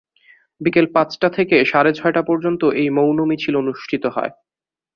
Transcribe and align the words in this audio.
বিকেল 0.61 0.85
পাঁচটা 0.95 1.27
থেকে 1.29 1.55
সাড়ে 1.65 1.91
ছয়টা 1.93 2.21
পর্যন্ত 2.21 2.61
এই 2.75 2.89
মৌন 2.89 3.17
মিছিল 3.29 3.55
অনুষ্ঠিত 3.63 4.03
হয়। 4.15 4.31